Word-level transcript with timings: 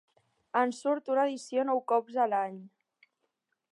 En 0.61 0.71
surt 0.77 1.11
una 1.15 1.25
edició 1.29 1.67
nou 1.71 1.81
cops 1.93 2.17
a 2.25 2.29
l'any. 2.33 2.57